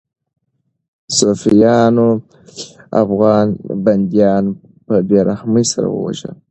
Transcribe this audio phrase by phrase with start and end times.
[1.17, 2.09] صفویانو
[3.03, 3.47] افغان
[3.83, 4.43] بندیان
[4.85, 6.33] په بې رحمۍ سره ووژل.